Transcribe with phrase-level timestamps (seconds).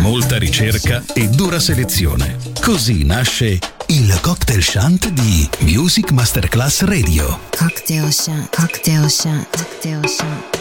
[0.00, 2.36] Molta ricerca e dura selezione.
[2.60, 7.40] Così nasce il cocktail shant di Music Masterclass Radio.
[7.56, 10.57] Cocktail shant, cocktail shant, cocktail shant.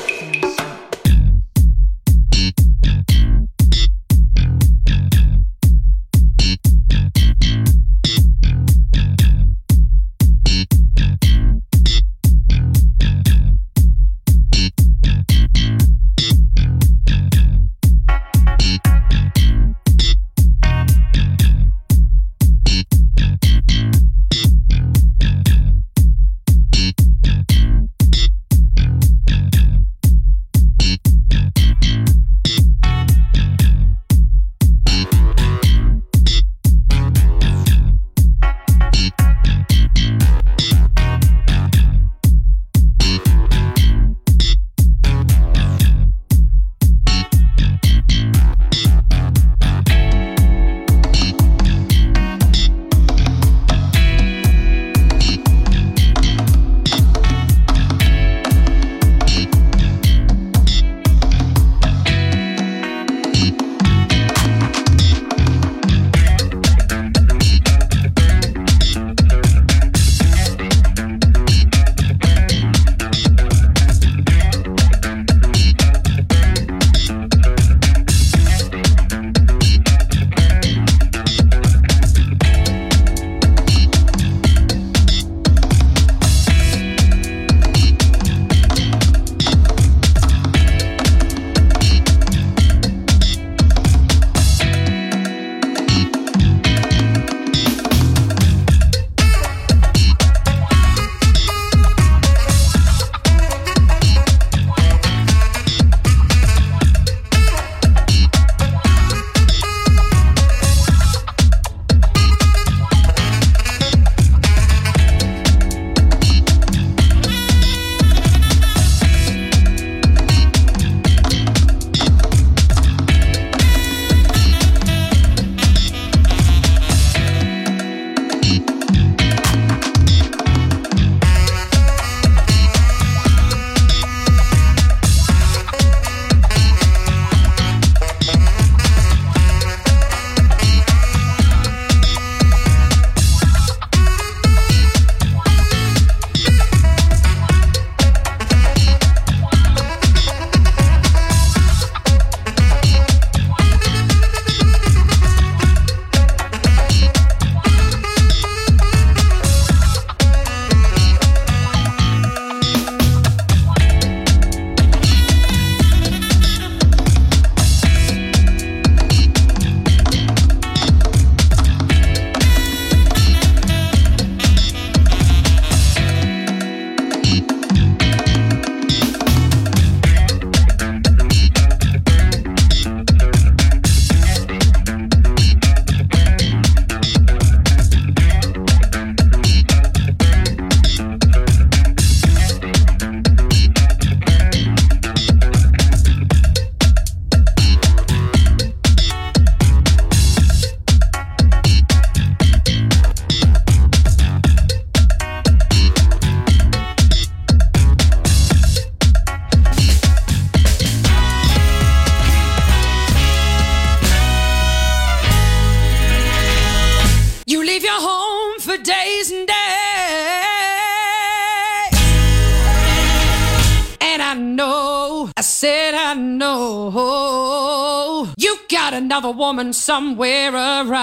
[229.74, 230.94] Somewhere around.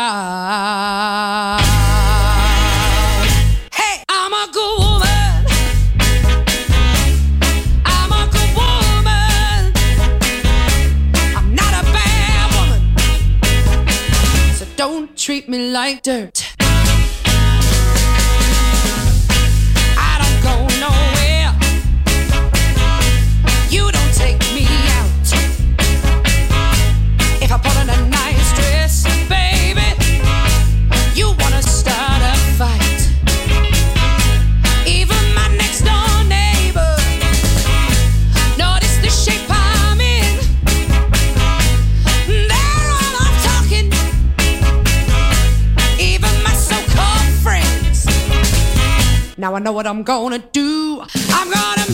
[3.72, 5.46] Hey, I'm a good woman.
[7.84, 9.72] I'm a good woman.
[11.36, 12.80] I'm not a bad woman.
[14.54, 16.53] So don't treat me like dirt.
[49.44, 51.02] Now I know what I'm gonna do.
[51.28, 51.93] I'm gonna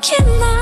[0.00, 0.57] killer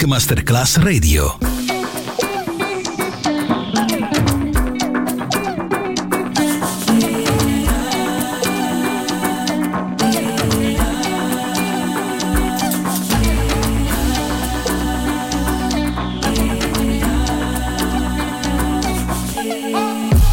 [0.00, 1.28] Music Masterclass Radio.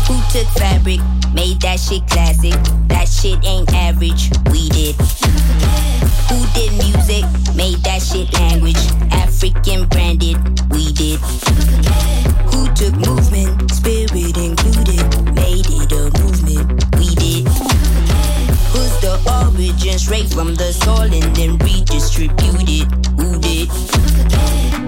[0.05, 1.01] Who took fabric,
[1.33, 2.53] made that shit classic?
[2.87, 4.95] That shit ain't average, we did.
[6.29, 9.06] Who did music, made that shit language?
[9.47, 10.37] African branded,
[10.71, 11.21] we did.
[12.51, 17.47] Who took movement, spirit included, made it a movement, we did.
[18.73, 22.91] Who's the origin, straight from the soil and then redistributed?
[23.17, 23.71] Who did?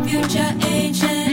[0.10, 1.29] Future ancient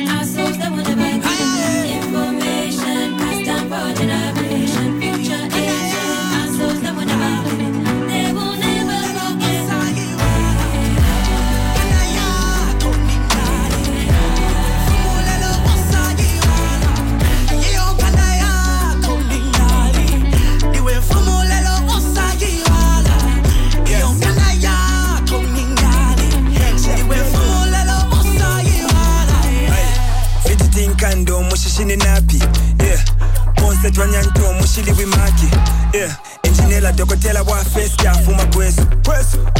[34.86, 35.46] twanyanto mushili wimaki.
[35.94, 38.82] Yeah enjinela dokotela bwa fesi afuma kwesu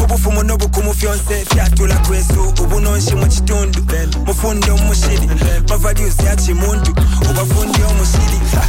[0.04, 3.82] ubufumu n'obukumu fyonse fyatula kwesu ubu nonshi mu kitundu
[4.26, 5.30] mufundi omushili.
[5.68, 6.90] Bavalues ya kimuntu
[7.30, 8.40] ubafundi omushili.
[8.54, 8.66] Ha!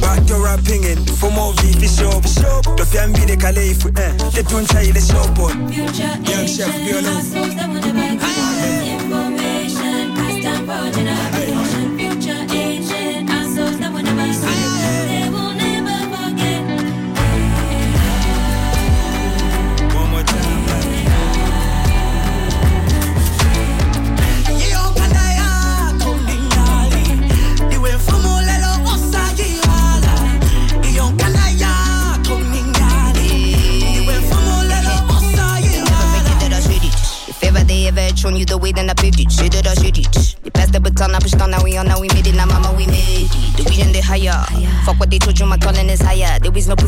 [0.00, 2.24] bato rapping and fumo vivi shop
[2.76, 7.18] tofyambile kaleifu eh tetunchayile shopon Future Young chef ancient Biolo.
[7.18, 8.18] assholes that wanna back
[8.86, 10.14] information.
[10.14, 11.57] Passed down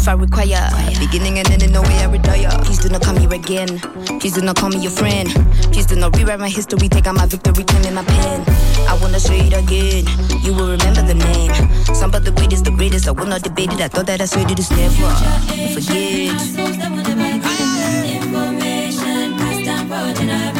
[0.00, 0.68] proof I require.
[0.98, 2.50] Beginning and ending, no way I retire.
[2.64, 3.80] Please do not call me again.
[4.20, 5.28] Please do not call me your friend.
[5.72, 6.88] Please do not rewrite my history.
[6.88, 8.44] Take out my victory, pen in my pen.
[8.88, 10.04] I wanna say it again.
[10.42, 11.52] You will remember the name.
[11.94, 13.08] Some of the greatest, the greatest.
[13.08, 13.80] I will not debate it.
[13.80, 15.10] I thought that I said it is never.
[15.74, 16.34] Forget.
[16.34, 17.44] Assholes that wanna back
[18.22, 20.59] information passed down for generation.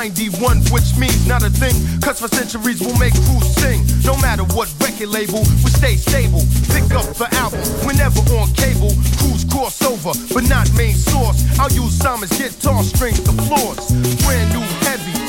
[0.00, 1.76] 91, which means not a thing.
[2.00, 3.84] Cause for centuries we'll make crews sing.
[4.00, 6.40] No matter what record label, we stay stable.
[6.72, 8.96] Pick up the album whenever on cable.
[9.20, 11.44] Crews cross over, but not main source.
[11.60, 13.92] I'll use Simon's guitar strings, the floors.
[14.24, 15.20] Brand new heavies.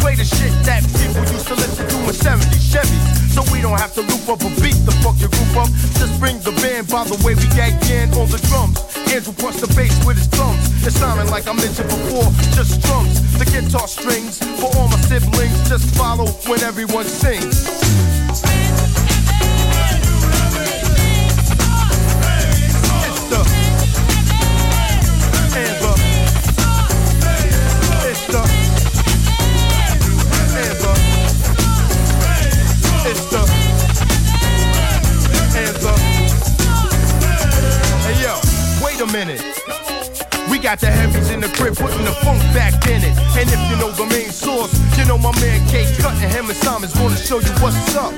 [0.00, 3.04] Play the shit that people used to listen to in 70 Chevys.
[3.28, 5.68] So we don't have to loop up a beat the fuck your group up.
[6.00, 8.80] Just bring the band by the way we gag in on the drums.
[9.12, 10.33] Andrew punched the bass with his.
[10.86, 13.38] It's sounding like I mentioned before, just drums.
[13.38, 15.66] The guitar strings for all my siblings.
[15.66, 17.66] Just follow when everyone sings.
[23.06, 23.63] It's the
[40.64, 43.12] got the heavies in the crib, putting the funk back in it.
[43.36, 46.48] And if you know the main source, you know my man K Cut and him
[46.48, 48.14] and Simon's gonna show you what's up.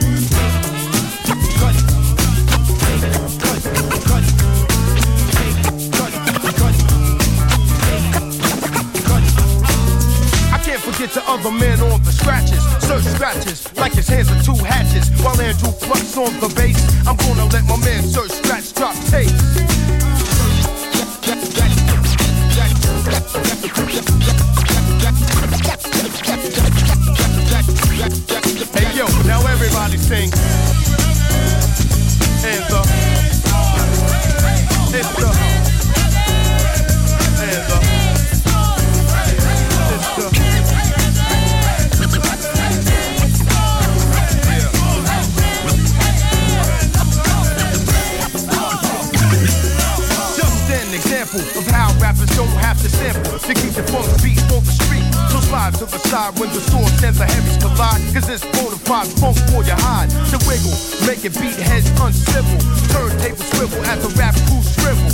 [10.54, 12.62] I can't forget the other men on the scratches.
[12.86, 15.10] Search scratches like his hands are two hatches.
[15.20, 16.78] While Andrew plucks on the bass,
[17.08, 19.75] I'm gonna let my man Sir Scratch drop tape.
[23.96, 24.02] Hey
[28.94, 30.30] yo, now everybody sing.
[32.42, 32.86] Hands up.
[34.94, 35.35] It's the.
[52.16, 55.04] Rappers don't have to sample to keep the funk beat on the street.
[55.30, 58.00] So slide to the side when the source and the heavies collide.
[58.14, 60.10] Cause it's bona fide funk for your hide.
[60.32, 62.58] To wiggle, make it beat heads uncivil.
[62.92, 65.10] Turntable swivel as the rap crew shrivel.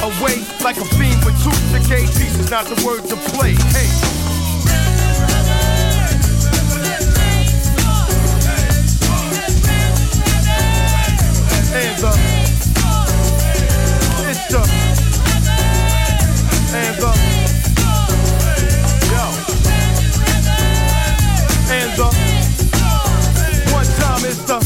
[0.00, 3.54] Away like a fiend with two decay pieces, not the word to play.
[3.74, 3.88] Hey.
[11.70, 12.39] Hands up.
[16.70, 17.16] Hands up.
[19.10, 19.24] Yo.
[21.66, 22.14] Hands up.
[23.72, 24.58] One time it's the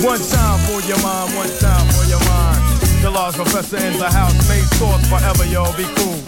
[0.00, 2.80] One time for your mind, one time for your mind.
[3.02, 5.72] The Large Professor in the house, main source forever, yo.
[5.76, 6.27] Be cool.